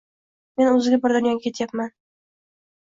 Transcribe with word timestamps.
Men 0.61 0.71
o‘zga 0.77 0.99
bir 1.05 1.15
dunyoga 1.17 1.45
ketyapman 1.45 1.95